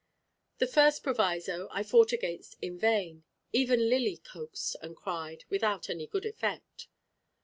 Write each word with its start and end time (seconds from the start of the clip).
The 0.57 0.65
first 0.65 1.03
proviso 1.03 1.67
I 1.69 1.83
fought 1.83 2.11
against 2.11 2.55
in 2.59 2.79
vain. 2.79 3.23
Even 3.53 3.87
Lily 3.87 4.17
coaxed 4.17 4.75
and 4.81 4.95
cried, 4.97 5.43
without 5.47 5.91
any 5.91 6.07
good 6.07 6.25
effect. 6.25 6.87